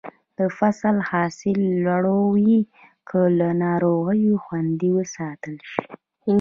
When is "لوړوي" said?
1.85-2.57